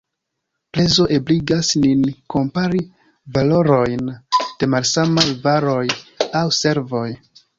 Prezo 0.75 1.03
ebligas 1.17 1.67
nin 1.81 2.01
kompari 2.35 2.81
valorojn 3.37 4.09
de 4.63 4.69
malsamaj 4.75 5.27
varoj 5.47 5.87
aŭ 6.43 6.45
servoj. 6.63 7.07